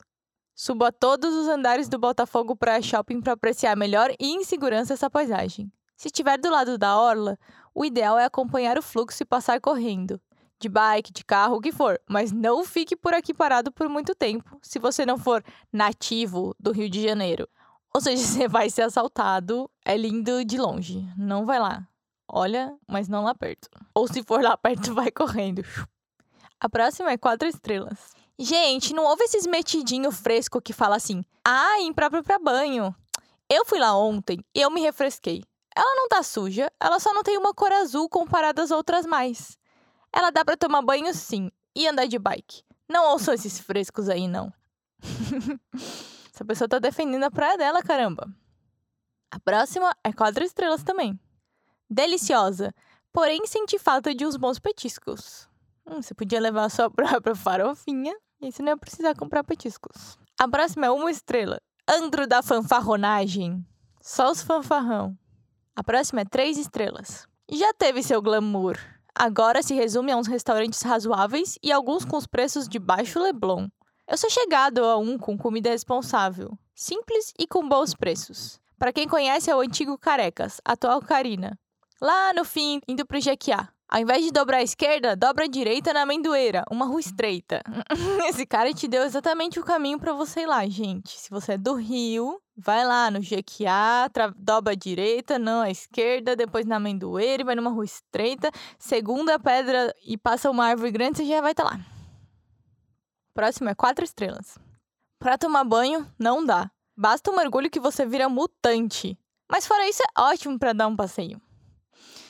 Suba 0.53 0.91
todos 0.91 1.33
os 1.33 1.47
andares 1.47 1.87
do 1.87 1.97
Botafogo 1.97 2.53
Praia 2.53 2.81
Shopping 2.81 3.21
para 3.21 3.31
apreciar 3.31 3.77
melhor 3.77 4.11
e 4.19 4.33
em 4.33 4.43
segurança 4.43 4.93
essa 4.93 5.09
paisagem. 5.09 5.71
Se 5.95 6.09
estiver 6.09 6.37
do 6.37 6.49
lado 6.49 6.77
da 6.77 6.99
orla, 6.99 7.39
o 7.73 7.85
ideal 7.85 8.19
é 8.19 8.25
acompanhar 8.25 8.77
o 8.77 8.81
fluxo 8.81 9.23
e 9.23 9.25
passar 9.25 9.61
correndo. 9.61 10.19
De 10.59 10.67
bike, 10.67 11.13
de 11.13 11.23
carro, 11.23 11.55
o 11.55 11.61
que 11.61 11.71
for. 11.71 11.97
Mas 12.09 12.33
não 12.33 12.65
fique 12.65 12.93
por 12.93 13.13
aqui 13.13 13.33
parado 13.33 13.71
por 13.71 13.87
muito 13.87 14.13
tempo, 14.13 14.59
se 14.61 14.79
você 14.79 15.05
não 15.05 15.17
for 15.17 15.41
nativo 15.71 16.53
do 16.59 16.73
Rio 16.73 16.89
de 16.89 17.01
Janeiro. 17.01 17.47
Ou 17.95 18.01
seja, 18.01 18.23
você 18.25 18.47
vai 18.47 18.69
ser 18.69 18.83
assaltado. 18.83 19.69
É 19.85 19.95
lindo 19.95 20.43
de 20.43 20.57
longe. 20.57 21.07
Não 21.17 21.45
vai 21.45 21.59
lá. 21.59 21.87
Olha, 22.27 22.75
mas 22.87 23.07
não 23.07 23.23
lá 23.23 23.35
perto. 23.35 23.69
Ou 23.93 24.07
se 24.07 24.23
for 24.23 24.41
lá 24.41 24.55
perto, 24.57 24.93
vai 24.93 25.11
correndo. 25.11 25.63
A 26.59 26.69
próxima 26.69 27.11
é 27.11 27.17
quatro 27.17 27.47
estrelas. 27.47 28.13
Gente, 28.39 28.93
não 28.93 29.05
houve 29.05 29.23
esses 29.25 29.45
metidinho 29.45 30.11
fresco 30.11 30.61
que 30.61 30.73
fala 30.73 30.95
assim: 30.95 31.23
ah, 31.45 31.79
impróprio 31.81 32.23
pra 32.23 32.39
banho. 32.39 32.95
Eu 33.49 33.65
fui 33.65 33.77
lá 33.77 33.95
ontem 33.95 34.43
e 34.55 34.61
eu 34.61 34.71
me 34.71 34.81
refresquei. 34.81 35.43
Ela 35.75 35.95
não 35.95 36.07
tá 36.07 36.23
suja, 36.23 36.71
ela 36.79 36.99
só 36.99 37.13
não 37.13 37.23
tem 37.23 37.37
uma 37.37 37.53
cor 37.53 37.71
azul 37.71 38.07
comparada 38.07 38.61
às 38.61 38.71
outras 38.71 39.05
mais. 39.05 39.57
Ela 40.11 40.29
dá 40.29 40.45
para 40.45 40.57
tomar 40.57 40.81
banho 40.81 41.13
sim 41.13 41.51
e 41.75 41.87
andar 41.87 42.05
de 42.05 42.17
bike. 42.19 42.63
Não 42.87 43.11
ouçam 43.11 43.33
esses 43.33 43.59
frescos 43.59 44.07
aí, 44.07 44.27
não. 44.27 44.53
Essa 46.33 46.43
pessoa 46.43 46.67
tá 46.67 46.79
defendendo 46.79 47.23
a 47.23 47.31
praia 47.31 47.57
dela, 47.57 47.83
caramba. 47.83 48.27
A 49.29 49.39
próxima 49.39 49.95
é 50.03 50.11
quatro 50.11 50.43
estrelas 50.43 50.83
também. 50.83 51.19
Deliciosa, 51.87 52.73
porém 53.11 53.45
senti 53.45 53.77
falta 53.77 54.15
de 54.15 54.25
uns 54.25 54.35
bons 54.35 54.57
petiscos. 54.57 55.47
Hum, 55.85 56.01
você 56.01 56.13
podia 56.13 56.39
levar 56.39 56.65
a 56.65 56.69
sua 56.69 56.89
própria 56.91 57.35
farofinha 57.35 58.15
e 58.41 58.51
você 58.51 58.63
não 58.63 58.69
ia 58.69 58.77
precisar 58.77 59.15
comprar 59.15 59.43
petiscos. 59.43 60.17
A 60.39 60.47
próxima 60.47 60.87
é 60.87 60.89
uma 60.89 61.11
estrela. 61.11 61.61
Andro 61.87 62.25
da 62.25 62.41
fanfarronagem. 62.41 63.63
Só 64.01 64.31
os 64.31 64.41
fanfarrão. 64.41 65.15
A 65.75 65.83
próxima 65.83 66.21
é 66.21 66.25
três 66.25 66.57
estrelas. 66.57 67.27
Já 67.51 67.73
teve 67.73 68.01
seu 68.01 68.21
glamour. 68.21 68.77
Agora 69.13 69.61
se 69.61 69.75
resume 69.75 70.11
a 70.11 70.17
uns 70.17 70.27
restaurantes 70.27 70.81
razoáveis 70.81 71.59
e 71.61 71.71
alguns 71.71 72.03
com 72.03 72.17
os 72.17 72.25
preços 72.25 72.67
de 72.67 72.79
baixo 72.79 73.19
Leblon. 73.19 73.67
Eu 74.13 74.17
sou 74.19 74.29
chegado 74.29 74.85
a 74.85 74.95
um 74.95 75.17
com 75.17 75.35
comida 75.35 75.71
responsável, 75.71 76.55
simples 76.75 77.33
e 77.35 77.47
com 77.47 77.67
bons 77.67 77.95
preços. 77.95 78.59
Para 78.77 78.93
quem 78.93 79.07
conhece 79.07 79.49
é 79.49 79.55
o 79.55 79.59
antigo 79.59 79.97
Carecas, 79.97 80.61
atual 80.63 81.01
Carina. 81.01 81.57
Lá 81.99 82.31
no 82.31 82.45
fim, 82.45 82.79
indo 82.87 83.07
pro 83.07 83.19
Jequiá. 83.19 83.69
Ao 83.89 83.99
invés 83.99 84.23
de 84.23 84.29
dobrar 84.31 84.57
à 84.57 84.61
esquerda, 84.61 85.15
dobra 85.15 85.45
à 85.45 85.47
direita 85.47 85.91
na 85.91 86.03
amendoeira, 86.03 86.63
uma 86.69 86.85
rua 86.85 86.99
estreita. 86.99 87.63
Esse 88.29 88.45
cara 88.45 88.71
te 88.71 88.87
deu 88.87 89.01
exatamente 89.01 89.59
o 89.59 89.65
caminho 89.65 89.97
para 89.97 90.13
você 90.13 90.41
ir 90.41 90.45
lá, 90.45 90.63
gente. 90.67 91.19
Se 91.19 91.31
você 91.31 91.53
é 91.53 91.57
do 91.57 91.73
Rio, 91.73 92.39
vai 92.55 92.85
lá 92.85 93.09
no 93.09 93.19
Jequiá, 93.19 94.07
dobra 94.37 94.73
à 94.73 94.75
direita, 94.75 95.39
não 95.39 95.61
à 95.61 95.71
esquerda, 95.71 96.35
depois 96.35 96.67
na 96.67 96.75
amendoeira 96.75 97.43
vai 97.43 97.55
numa 97.55 97.71
rua 97.71 97.85
estreita. 97.85 98.51
Segunda 98.77 99.39
pedra 99.39 99.91
e 100.05 100.19
passa 100.19 100.51
uma 100.51 100.67
árvore 100.67 100.91
grande, 100.91 101.17
você 101.17 101.25
já 101.25 101.41
vai 101.41 101.53
estar 101.53 101.63
tá 101.63 101.71
lá. 101.71 101.92
Próximo 103.33 103.69
é 103.69 103.75
quatro 103.75 104.05
estrelas. 104.05 104.57
Para 105.19 105.37
tomar 105.37 105.63
banho, 105.63 106.11
não 106.19 106.45
dá. 106.45 106.69
Basta 106.95 107.31
um 107.31 107.35
mergulho 107.35 107.69
que 107.69 107.79
você 107.79 108.05
vira 108.05 108.29
mutante. 108.29 109.17
Mas 109.49 109.65
fora 109.65 109.87
isso, 109.89 110.03
é 110.03 110.21
ótimo 110.21 110.59
para 110.59 110.73
dar 110.73 110.87
um 110.87 110.95
passeio. 110.95 111.41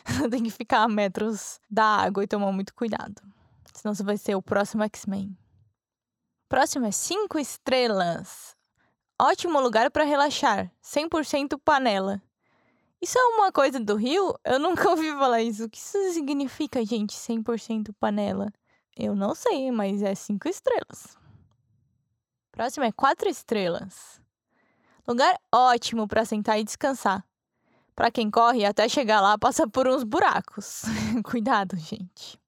Tem 0.32 0.44
que 0.44 0.52
ficar 0.52 0.84
a 0.84 0.88
metros 0.88 1.60
da 1.70 1.84
água 1.84 2.24
e 2.24 2.28
tomar 2.28 2.52
muito 2.52 2.74
cuidado. 2.74 3.22
Senão 3.74 3.94
você 3.94 4.04
vai 4.04 4.18
ser 4.18 4.36
o 4.36 4.42
próximo 4.42 4.84
X-Men. 4.84 5.38
Próximo 6.48 6.86
é 6.86 6.92
5 6.92 7.40
estrelas. 7.40 8.56
Ótimo 9.20 9.60
lugar 9.60 9.90
para 9.92 10.04
relaxar. 10.04 10.72
100% 10.84 11.60
panela. 11.64 12.22
Isso 13.02 13.18
é 13.18 13.24
uma 13.36 13.52
coisa 13.52 13.80
do 13.80 13.96
Rio? 13.96 14.34
Eu 14.46 14.60
nunca 14.60 14.88
ouvi 14.92 15.10
falar 15.12 15.42
isso. 15.42 15.66
O 15.66 15.70
que 15.70 15.78
isso 15.78 15.98
significa, 16.14 16.86
gente? 16.86 17.14
100% 17.14 17.94
panela. 18.00 18.52
Eu 18.96 19.16
não 19.16 19.34
sei, 19.34 19.72
mas 19.72 20.02
é 20.04 20.14
5 20.14 20.48
estrelas. 20.48 21.18
Próximo 22.52 22.86
é 22.86 22.92
4 22.92 23.28
estrelas. 23.28 24.22
Lugar 25.08 25.36
ótimo 25.52 26.08
para 26.08 26.24
sentar 26.24 26.60
e 26.60 26.64
descansar. 26.64 27.26
Para 27.96 28.12
quem 28.12 28.30
corre, 28.30 28.66
até 28.66 28.88
chegar 28.88 29.22
lá 29.22 29.38
passa 29.38 29.68
por 29.68 29.88
uns 29.88 30.04
buracos. 30.04 30.84
Cuidado, 31.26 31.76
gente. 31.78 32.40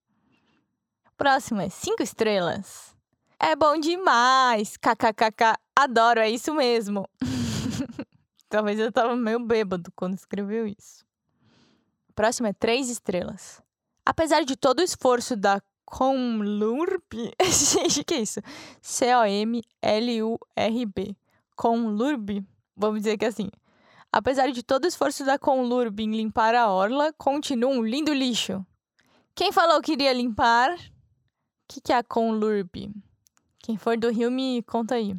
Próximo 1.17 1.61
é 1.61 1.69
5 1.69 2.01
estrelas. 2.03 2.95
É 3.39 3.55
bom 3.55 3.77
demais. 3.77 4.77
KKKK. 4.77 5.55
Adoro, 5.75 6.19
é 6.19 6.29
isso 6.29 6.53
mesmo. 6.53 7.07
Talvez 8.47 8.79
eu 8.79 8.91
tava 8.91 9.15
meio 9.15 9.39
bêbado 9.39 9.91
quando 9.95 10.13
escreveu 10.13 10.67
isso. 10.67 11.05
Próximo 12.13 12.47
é 12.47 12.53
3 12.53 12.89
estrelas. 12.89 13.61
Apesar 14.05 14.45
de 14.45 14.55
todo 14.55 14.79
o 14.79 14.83
esforço 14.83 15.35
da 15.35 15.61
Comlurb. 15.95 17.01
Gente, 17.39 18.03
que 18.03 18.15
é 18.15 18.19
isso? 18.19 18.41
C-O-M-L-U-R-B. 18.81 19.55
Comlurb. 21.55 22.45
Vamos 22.75 22.99
dizer 22.99 23.17
que 23.17 23.23
é 23.23 23.29
assim. 23.29 23.49
Apesar 24.11 24.51
de 24.51 24.61
todo 24.61 24.83
o 24.83 24.87
esforço 24.89 25.23
da 25.23 25.39
Conlurb 25.39 26.01
em 26.01 26.11
limpar 26.11 26.53
a 26.53 26.69
orla, 26.69 27.13
continua 27.13 27.71
um 27.71 27.81
lindo 27.81 28.13
lixo. 28.13 28.65
Quem 29.33 29.53
falou 29.53 29.81
que 29.81 29.93
iria 29.93 30.11
limpar? 30.11 30.73
O 30.73 30.79
que, 31.69 31.79
que 31.79 31.93
é 31.93 31.97
a 31.97 32.03
Conlurb? 32.03 32.91
Quem 33.59 33.77
for 33.77 33.97
do 33.97 34.11
Rio, 34.11 34.29
me 34.29 34.61
conta 34.63 34.95
aí. 34.95 35.15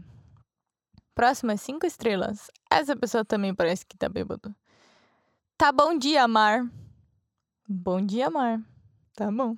Próximo 1.14 1.52
é 1.52 1.56
cinco 1.56 1.86
estrelas. 1.86 2.50
Essa 2.70 2.94
pessoa 2.94 3.24
também 3.24 3.54
parece 3.54 3.86
que 3.86 3.96
tá 3.96 4.10
bêbado. 4.10 4.54
Tá 5.56 5.72
bom 5.72 5.96
dia, 5.96 6.28
mar. 6.28 6.70
Bom 7.66 8.04
dia, 8.04 8.28
mar. 8.28 8.60
Tá 9.14 9.32
bom. 9.32 9.56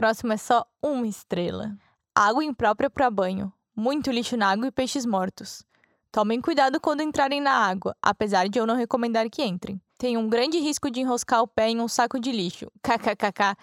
Próximo 0.00 0.32
é 0.32 0.38
só 0.38 0.64
uma 0.82 1.06
estrela. 1.06 1.76
Água 2.14 2.42
imprópria 2.42 2.88
para 2.88 3.10
banho. 3.10 3.52
Muito 3.76 4.10
lixo 4.10 4.34
na 4.34 4.48
água 4.48 4.66
e 4.66 4.70
peixes 4.70 5.04
mortos. 5.04 5.62
Tomem 6.10 6.40
cuidado 6.40 6.80
quando 6.80 7.02
entrarem 7.02 7.38
na 7.38 7.52
água, 7.52 7.94
apesar 8.00 8.48
de 8.48 8.58
eu 8.58 8.64
não 8.64 8.76
recomendar 8.76 9.28
que 9.28 9.44
entrem. 9.44 9.78
Tem 9.98 10.16
um 10.16 10.26
grande 10.26 10.58
risco 10.58 10.90
de 10.90 11.00
enroscar 11.00 11.42
o 11.42 11.46
pé 11.46 11.68
em 11.68 11.82
um 11.82 11.86
saco 11.86 12.18
de 12.18 12.32
lixo. 12.32 12.72
KKKK. 12.82 13.54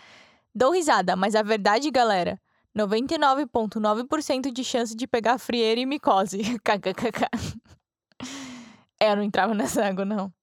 Dou 0.53 0.74
risada, 0.74 1.15
mas 1.15 1.34
a 1.34 1.41
verdade, 1.41 1.89
galera, 1.89 2.39
99,9% 2.77 4.51
de 4.51 4.63
chance 4.63 4.96
de 4.96 5.08
pegar 5.08 5.39
frieira 5.39 5.82
e 5.82 5.88
micose. 5.88 6.38
KKKK. 6.62 7.32
É, 9.00 9.12
eu 9.12 9.15
não 9.15 9.22
entrava 9.22 9.53
nessa 9.53 9.86
água, 9.86 10.03
não. 10.03 10.34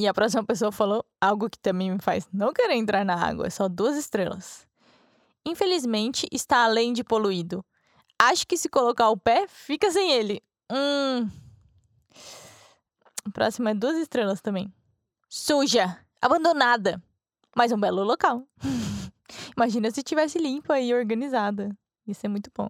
E 0.00 0.08
a 0.08 0.14
próxima 0.14 0.42
pessoa 0.42 0.72
falou 0.72 1.04
algo 1.20 1.50
que 1.50 1.58
também 1.58 1.90
me 1.90 2.00
faz 2.00 2.26
não 2.32 2.54
querer 2.54 2.72
entrar 2.72 3.04
na 3.04 3.22
água. 3.22 3.48
É 3.48 3.50
só 3.50 3.68
duas 3.68 3.98
estrelas. 3.98 4.66
Infelizmente, 5.44 6.26
está 6.32 6.64
além 6.64 6.94
de 6.94 7.04
poluído. 7.04 7.62
Acho 8.18 8.46
que 8.46 8.56
se 8.56 8.70
colocar 8.70 9.10
o 9.10 9.16
pé, 9.18 9.46
fica 9.46 9.90
sem 9.90 10.10
ele. 10.10 10.42
Hum. 10.72 11.28
O 13.26 13.30
próximo 13.30 13.68
é 13.68 13.74
duas 13.74 13.98
estrelas 13.98 14.40
também. 14.40 14.72
Suja, 15.28 15.98
abandonada, 16.18 16.98
mas 17.54 17.70
um 17.70 17.78
belo 17.78 18.02
local. 18.02 18.48
Imagina 19.54 19.90
se 19.90 20.02
tivesse 20.02 20.38
limpa 20.38 20.80
e 20.80 20.94
organizada. 20.94 21.76
Isso 22.06 22.24
é 22.24 22.28
muito 22.30 22.50
bom. 22.56 22.68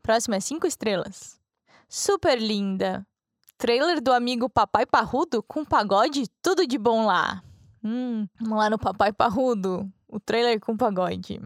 Próximo 0.00 0.36
é 0.36 0.40
cinco 0.40 0.64
estrelas. 0.64 1.40
Super 1.88 2.40
linda. 2.40 3.04
Trailer 3.60 4.00
do 4.00 4.10
amigo 4.10 4.48
Papai 4.48 4.86
Parrudo 4.86 5.42
com 5.42 5.66
pagode, 5.66 6.26
tudo 6.40 6.66
de 6.66 6.78
bom 6.78 7.04
lá. 7.04 7.44
Hum, 7.84 8.26
vamos 8.40 8.56
lá 8.56 8.70
no 8.70 8.78
Papai 8.78 9.12
Parrudo. 9.12 9.86
O 10.08 10.18
trailer 10.18 10.58
com 10.58 10.74
pagode. 10.74 11.38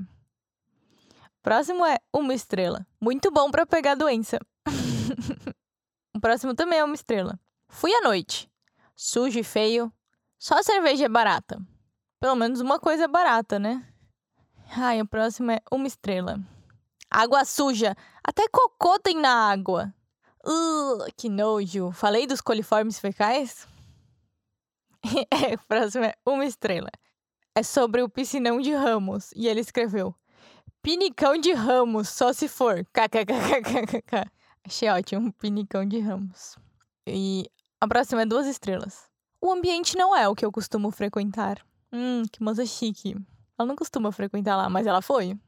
Próximo 1.43 1.85
é 1.85 1.99
uma 2.13 2.33
estrela. 2.33 2.87
Muito 3.01 3.33
bom 3.33 3.51
para 3.51 3.67
pegar 3.67 3.97
doença. 3.97 4.39
o 6.15 6.21
próximo 6.21 6.55
também 6.55 6.79
é 6.79 6.85
uma 6.85 6.95
estrela. 6.95 7.37
Fui 7.69 7.93
à 7.93 8.03
noite. 8.03 8.49
Sujo 8.95 9.41
e 9.41 9.43
feio. 9.43 9.93
Só 10.39 10.63
cerveja 10.63 11.07
é 11.07 11.09
barata. 11.09 11.61
Pelo 12.21 12.37
menos 12.37 12.61
uma 12.61 12.79
coisa 12.79 13.07
é 13.07 13.09
barata, 13.09 13.59
né? 13.59 13.85
Ai, 14.77 15.01
o 15.01 15.07
próximo 15.09 15.51
é 15.51 15.61
uma 15.69 15.89
estrela. 15.89 16.39
Água 17.11 17.45
suja. 17.45 17.97
Até 18.23 18.47
cocô 18.47 19.01
tem 19.01 19.17
na 19.17 19.51
água. 19.51 19.93
Uh, 20.47 21.07
que 21.17 21.29
nojo. 21.29 21.91
Falei 21.93 22.27
dos 22.27 22.41
coliformes 22.41 22.99
fecais? 22.99 23.67
é, 25.31 25.55
o 25.55 25.67
próximo 25.67 26.05
é 26.05 26.15
uma 26.27 26.45
estrela. 26.45 26.91
É 27.55 27.63
sobre 27.63 28.03
o 28.03 28.09
piscinão 28.09 28.61
de 28.61 28.73
Ramos. 28.73 29.31
E 29.35 29.49
ele 29.49 29.61
escreveu: 29.61 30.15
Pinicão 30.83 31.39
de 31.39 31.53
Ramos, 31.53 32.09
só 32.09 32.33
se 32.33 32.47
for. 32.47 32.85
KKKKKK. 32.93 34.31
Achei 34.67 34.89
ótimo, 34.89 35.33
pinicão 35.33 35.87
de 35.87 35.99
Ramos. 36.01 36.57
E 37.07 37.51
a 37.81 37.89
próxima 37.89 38.23
é 38.23 38.27
duas 38.27 38.47
estrelas. 38.47 39.09
O 39.41 39.53
ambiente 39.53 39.97
não 39.97 40.17
é 40.17 40.29
o 40.29 40.35
que 40.35 40.45
eu 40.45 40.51
costumo 40.51 40.91
frequentar. 40.91 41.65
Hum, 41.93 42.23
que 42.31 42.43
moça 42.43 42.65
chique. 42.65 43.15
Ela 43.59 43.69
não 43.69 43.77
costuma 43.77 44.11
frequentar 44.11 44.57
lá, 44.57 44.69
mas 44.69 44.87
ela 44.87 45.03
foi. 45.03 45.39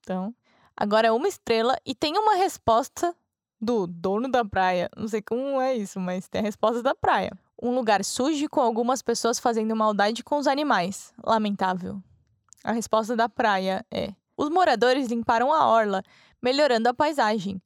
Então, 0.00 0.34
agora 0.76 1.08
é 1.08 1.12
uma 1.12 1.28
estrela 1.28 1.76
e 1.84 1.94
tem 1.94 2.18
uma 2.18 2.34
resposta 2.34 3.14
do 3.60 3.86
dono 3.86 4.28
da 4.28 4.44
praia. 4.44 4.90
Não 4.96 5.08
sei 5.08 5.22
como 5.22 5.60
é 5.60 5.74
isso, 5.74 5.98
mas 5.98 6.28
tem 6.28 6.40
a 6.40 6.44
resposta 6.44 6.82
da 6.82 6.94
praia. 6.94 7.32
Um 7.60 7.74
lugar 7.74 8.04
sujo 8.04 8.48
com 8.48 8.60
algumas 8.60 9.02
pessoas 9.02 9.38
fazendo 9.38 9.74
maldade 9.74 10.22
com 10.22 10.38
os 10.38 10.46
animais. 10.46 11.12
Lamentável. 11.24 12.02
A 12.62 12.72
resposta 12.72 13.16
da 13.16 13.28
praia 13.28 13.84
é: 13.90 14.12
os 14.36 14.50
moradores 14.50 15.08
limparam 15.08 15.52
a 15.52 15.66
orla, 15.66 16.02
melhorando 16.42 16.88
a 16.88 16.94
paisagem. 16.94 17.60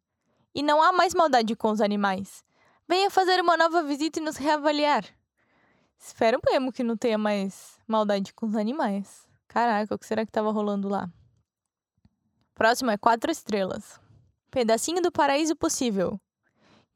E 0.55 0.63
não 0.63 0.83
há 0.83 0.93
mais 0.93 1.15
maldade 1.15 1.55
com 1.57 1.71
os 1.71 1.81
animais. 1.81 2.45
Venha 2.89 3.11
fazer 3.11 3.41
uma 3.41 3.57
nova 3.57 3.83
visita 3.83 4.19
e 4.19 4.23
nos 4.23 4.37
reavaliar. 4.37 5.05
Espero 5.99 6.41
mesmo 6.45 6.73
que 6.73 6.83
não 6.83 6.97
tenha 6.97 7.19
mais 7.19 7.79
maldade 7.87 8.33
com 8.33 8.47
os 8.47 8.57
animais. 8.57 9.29
Caraca, 9.47 9.95
o 9.95 9.99
que 9.99 10.07
será 10.07 10.25
que 10.25 10.31
estava 10.31 10.51
rolando 10.51 10.89
lá? 10.89 11.09
Próximo 12.55 12.91
é 12.91 12.97
quatro 12.97 13.31
estrelas. 13.31 14.01
Pedacinho 14.51 15.01
do 15.01 15.13
paraíso 15.13 15.55
possível. 15.55 16.21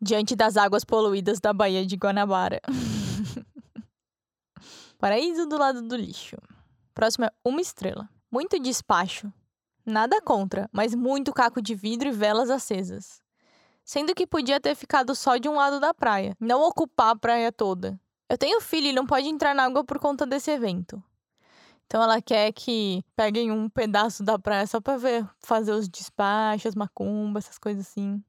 Diante 0.01 0.35
das 0.35 0.57
águas 0.57 0.85
poluídas 0.85 1.39
da 1.41 1.53
Baía 1.53 1.87
de 1.87 1.97
Guanabara. 1.97 2.61
paraíso 4.99 5.47
do 5.47 5.57
lado 5.57 5.81
do 5.83 5.97
lixo. 5.97 6.37
Próximo 6.93 7.27
é 7.27 7.31
uma 7.45 7.61
estrela. 7.61 8.09
Muito 8.31 8.59
despacho. 8.59 9.33
Nada 9.87 10.21
contra, 10.21 10.69
mas 10.73 10.95
muito 10.95 11.33
caco 11.33 11.63
de 11.63 11.75
vidro 11.75 12.09
e 12.09 12.13
velas 12.13 12.51
acesas. 12.51 13.23
Sendo 13.85 14.15
que 14.15 14.27
podia 14.27 14.59
ter 14.59 14.75
ficado 14.75 15.15
só 15.15 15.37
de 15.37 15.49
um 15.49 15.55
lado 15.55 15.79
da 15.79 15.95
praia, 15.95 16.37
não 16.41 16.63
ocupar 16.63 17.11
a 17.11 17.17
praia 17.17 17.53
toda. 17.53 18.01
Eu 18.29 18.37
tenho 18.37 18.61
filho 18.61 18.89
e 18.89 18.93
não 18.93 19.07
pode 19.07 19.29
entrar 19.29 19.55
na 19.55 19.65
água 19.65 19.85
por 19.85 19.99
conta 19.99 20.27
desse 20.27 20.51
evento. 20.51 21.03
Então 21.95 22.03
ela 22.03 22.21
quer 22.21 22.51
que 22.51 23.05
peguem 23.15 23.53
um 23.53 23.69
pedaço 23.69 24.25
da 24.25 24.37
praia 24.37 24.67
só 24.67 24.81
pra 24.81 24.97
ver, 24.97 25.25
fazer 25.39 25.71
os 25.71 25.89
despachos, 25.89 26.75
macumbas, 26.75 27.45
essas 27.45 27.57
coisas 27.57 27.87
assim. 27.87 28.21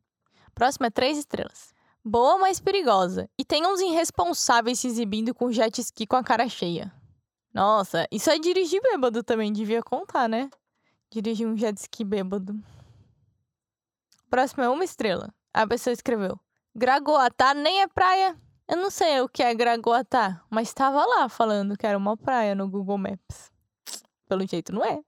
Próxima 0.54 0.86
é 0.86 0.92
três 0.92 1.18
estrelas. 1.18 1.74
Boa, 2.04 2.38
mas 2.38 2.60
perigosa. 2.60 3.28
E 3.36 3.44
tem 3.44 3.66
uns 3.66 3.82
irresponsáveis 3.82 4.78
se 4.78 4.86
exibindo 4.86 5.34
com 5.34 5.52
jet 5.52 5.82
ski 5.82 6.06
com 6.06 6.16
a 6.16 6.24
cara 6.24 6.48
cheia. 6.48 6.94
Nossa, 7.52 8.08
isso 8.12 8.30
é 8.30 8.38
dirigir 8.38 8.80
bêbado 8.84 9.24
também, 9.24 9.52
devia 9.52 9.82
contar, 9.82 10.30
né? 10.30 10.48
Dirigir 11.12 11.48
um 11.48 11.58
jet 11.58 11.76
ski 11.80 12.04
bêbado. 12.04 12.56
Próximo 14.30 14.62
é 14.62 14.70
uma 14.70 14.84
estrela. 14.84 15.34
A 15.52 15.66
pessoa 15.66 15.92
escreveu: 15.92 16.40
Gragoatá 16.76 17.56
nem 17.56 17.82
é 17.82 17.88
praia. 17.88 18.40
Eu 18.68 18.78
não 18.78 18.92
sei 18.92 19.22
o 19.22 19.28
que 19.28 19.42
é 19.42 19.56
Gragoatá, 19.56 20.44
mas 20.52 20.68
estava 20.68 21.04
lá 21.04 21.28
falando 21.28 21.76
que 21.76 21.88
era 21.88 21.98
uma 21.98 22.16
praia 22.16 22.54
no 22.54 22.70
Google 22.70 23.00
Maps. 23.00 23.55
Pelo 24.28 24.48
jeito 24.48 24.74
não 24.74 24.84
é. 24.84 25.00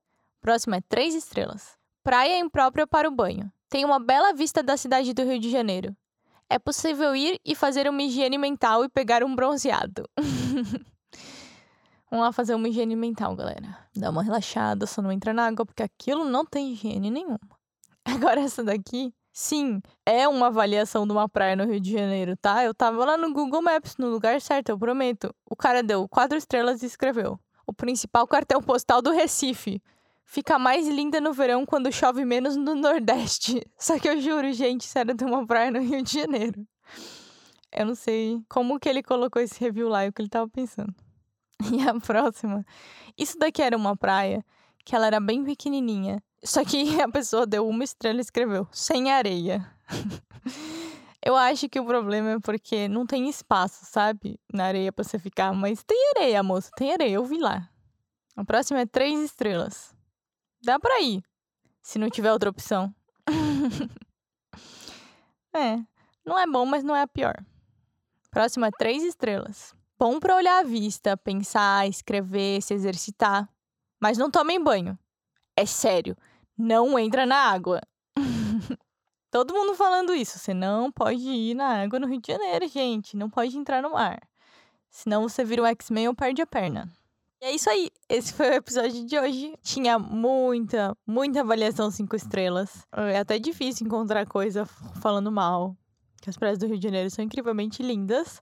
Próximo 0.42 0.76
é 0.76 0.82
três 0.82 1.14
estrelas. 1.16 1.78
Praia 2.04 2.40
imprópria 2.40 2.88
para 2.88 3.08
o 3.08 3.12
banho. 3.12 3.52
Tem 3.70 3.84
uma 3.84 4.00
bela 4.00 4.34
vista 4.34 4.64
da 4.64 4.78
cidade 4.78 5.14
do 5.14 5.24
Rio 5.24 5.40
de 5.40 5.50
Janeiro. 5.50 5.96
É 6.50 6.58
possível 6.58 7.16
ir 7.16 7.40
e 7.44 7.54
fazer 7.54 7.90
uma 7.90 8.02
higiene 8.02 8.38
mental 8.38 8.86
e 8.86 8.90
pegar 8.90 9.24
um 9.24 9.36
bronzeado. 9.36 10.10
Vamos 12.10 12.26
lá 12.26 12.32
fazer 12.32 12.56
uma 12.56 12.70
higiene 12.70 12.96
mental, 12.96 13.36
galera. 13.36 13.78
Dá 13.94 14.10
uma 14.10 14.24
relaxada, 14.24 14.86
só 14.86 15.02
não 15.02 15.12
entra 15.12 15.34
na 15.34 15.48
água, 15.48 15.66
porque 15.66 15.84
aquilo 15.84 16.24
não 16.24 16.46
tem 16.46 16.72
higiene 16.72 17.12
nenhuma. 17.12 17.40
Agora 18.06 18.40
essa 18.40 18.64
daqui 18.64 19.14
Sim, 19.40 19.84
é 20.04 20.28
uma 20.28 20.48
avaliação 20.48 21.06
de 21.06 21.12
uma 21.14 21.30
praia 21.30 21.56
no 21.56 21.66
Rio 21.66 21.80
de 21.80 21.92
Janeiro, 21.92 22.36
tá? 22.36 22.66
Eu 22.66 22.74
tava 22.74 23.06
lá 23.06 23.16
no 23.16 23.32
Google 23.32 23.62
Maps, 23.62 23.96
no 23.96 24.08
lugar 24.10 24.42
certo, 24.42 24.70
eu 24.70 24.80
prometo. 24.80 25.32
O 25.48 25.56
cara 25.56 25.84
deu 25.84 26.10
quatro 26.10 26.36
estrelas 26.36 26.82
e 26.82 26.88
escreveu: 26.88 27.40
O 27.68 27.74
principal 27.74 28.26
cartão 28.26 28.64
postal 28.64 29.02
do 29.02 29.12
Recife. 29.12 29.82
Fica 30.26 30.58
mais 30.58 30.88
linda 30.88 31.22
no 31.22 31.32
verão 31.34 31.66
quando 31.66 31.92
chove 31.92 32.26
menos 32.26 32.56
no 32.56 32.74
Nordeste. 32.74 33.62
Só 33.78 34.00
que 34.00 34.10
eu 34.10 34.20
juro, 34.20 34.52
gente, 34.54 34.86
sério, 34.86 35.14
de 35.14 35.24
uma 35.24 35.46
praia 35.46 35.70
no 35.70 35.80
Rio 35.80 36.02
de 36.02 36.14
Janeiro. 36.14 36.66
Eu 37.72 37.86
não 37.86 37.96
sei 37.96 38.42
como 38.50 38.80
que 38.80 38.90
ele 38.90 39.04
colocou 39.04 39.42
esse 39.42 39.60
review 39.60 39.88
lá 39.88 40.06
e 40.06 40.10
o 40.10 40.14
que 40.14 40.22
ele 40.22 40.30
tava 40.30 40.50
pensando. 40.50 40.94
E 41.72 41.88
a 41.88 42.00
próxima. 42.00 42.66
Isso 43.18 43.38
daqui 43.38 43.62
era 43.62 43.76
uma 43.76 43.96
praia 43.96 44.46
que 44.86 44.96
ela 44.96 45.08
era 45.08 45.20
bem 45.20 45.44
pequenininha. 45.44 46.24
Só 46.44 46.64
que 46.64 46.78
a 47.02 47.10
pessoa 47.10 47.46
deu 47.46 47.68
uma 47.68 47.84
estrela 47.84 48.20
e 48.20 48.22
escreveu 48.22 48.68
sem 48.72 49.12
areia. 49.12 49.70
Eu 51.24 51.36
acho 51.36 51.68
que 51.68 51.80
o 51.80 51.86
problema 51.86 52.32
é 52.32 52.40
porque 52.40 52.88
não 52.88 53.06
tem 53.06 53.28
espaço, 53.28 53.86
sabe? 53.86 54.40
Na 54.54 54.66
areia 54.66 54.92
pra 54.92 55.04
você 55.04 55.18
ficar. 55.18 55.54
Mas 55.54 55.84
tem 55.84 55.98
areia, 56.16 56.44
moça. 56.44 56.70
Tem 56.78 56.94
areia, 56.94 57.16
eu 57.16 57.26
vi 57.26 57.38
lá. 57.38 57.70
A 58.36 58.46
próxima 58.46 58.82
é 58.82 58.86
três 58.86 59.20
estrelas. 59.20 59.96
Dá 60.64 60.80
pra 60.80 61.02
ir. 61.02 61.24
Se 61.82 61.98
não 61.98 62.10
tiver 62.10 62.32
outra 62.32 62.50
opção. 62.50 62.94
é. 65.54 65.80
Não 66.26 66.38
é 66.38 66.46
bom, 66.46 66.66
mas 66.66 66.84
não 66.84 66.96
é 66.96 67.02
a 67.02 67.08
pior. 67.08 67.36
Próxima 68.30 68.68
é 68.68 68.72
três 68.78 69.04
estrelas. 69.04 69.76
Bom 69.98 70.20
pra 70.20 70.36
olhar 70.36 70.60
a 70.60 70.64
vista, 70.64 71.18
pensar, 71.18 71.88
escrever, 71.88 72.62
se 72.62 72.74
exercitar. 72.74 73.50
Mas 74.00 74.18
não 74.18 74.30
tomem 74.30 74.64
banho. 74.64 74.98
É 75.56 75.66
sério, 75.66 76.16
não 76.56 77.00
entra 77.00 77.26
na 77.26 77.36
água. 77.36 77.82
Todo 79.30 79.54
mundo 79.54 79.76
falando 79.76 80.16
isso. 80.16 80.40
Você 80.40 80.54
não 80.54 80.92
pode 80.92 81.22
ir 81.22 81.54
na 81.54 81.84
água 81.84 82.00
no 82.00 82.08
Rio 82.08 82.22
de 82.22 82.32
Janeiro, 82.32 82.68
gente. 82.68 83.18
Não 83.18 83.30
pode 83.30 83.58
entrar 83.58 83.82
no 83.82 83.92
mar. 83.92 84.20
Senão 84.90 85.28
você 85.28 85.44
vira 85.44 85.62
um 85.62 85.66
X-Men 85.66 86.08
ou 86.08 86.16
perde 86.16 86.42
a 86.42 86.48
perna. 86.48 86.90
E 87.42 87.46
é 87.46 87.52
isso 87.54 87.70
aí. 87.70 87.92
Esse 88.10 88.34
foi 88.34 88.50
o 88.50 88.54
episódio 88.54 89.06
de 89.06 89.20
hoje. 89.20 89.54
Tinha 89.62 90.00
muita, 90.00 90.98
muita 91.06 91.42
avaliação 91.42 91.92
cinco 91.92 92.16
estrelas. 92.16 92.86
É 92.92 93.20
até 93.20 93.38
difícil 93.38 93.86
encontrar 93.86 94.26
coisa 94.26 94.66
falando 94.66 95.32
mal. 95.32 95.76
Que 96.22 96.30
as 96.30 96.38
praias 96.38 96.58
do 96.58 96.66
Rio 96.66 96.80
de 96.80 96.84
Janeiro 96.84 97.10
são 97.12 97.24
incrivelmente 97.24 97.84
lindas. 97.84 98.42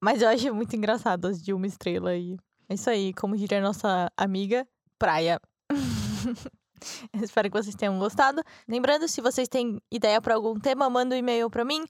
Mas 0.00 0.20
eu 0.20 0.28
acho 0.28 0.54
muito 0.54 0.76
engraçado 0.76 1.26
as 1.26 1.40
de 1.40 1.54
uma 1.54 1.66
estrela. 1.66 2.14
E 2.14 2.36
é 2.68 2.74
isso 2.74 2.90
aí. 2.90 3.14
Como 3.14 3.36
diria 3.36 3.62
nossa 3.62 4.10
amiga, 4.16 4.66
praia. 4.98 5.40
Espero 7.22 7.50
que 7.50 7.62
vocês 7.62 7.74
tenham 7.74 7.98
gostado. 7.98 8.42
Lembrando, 8.68 9.08
se 9.08 9.20
vocês 9.20 9.48
têm 9.48 9.80
ideia 9.90 10.20
para 10.20 10.34
algum 10.34 10.58
tema, 10.58 10.88
manda 10.90 11.14
um 11.14 11.18
e-mail 11.18 11.50
para 11.50 11.64
mim 11.64 11.84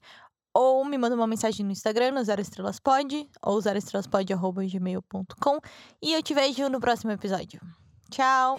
ou 0.53 0.85
me 0.85 0.97
manda 0.97 1.15
uma 1.15 1.27
mensagem 1.27 1.65
no 1.65 1.71
Instagram, 1.73 2.11
no 2.11 2.23
Zero 2.23 2.41
ou 3.43 3.59
zeroestrelaspod.gmail.com 3.61 5.59
e 6.01 6.13
eu 6.13 6.23
te 6.23 6.33
vejo 6.33 6.69
no 6.69 6.79
próximo 6.79 7.11
episódio. 7.11 7.59
Tchau! 8.09 8.57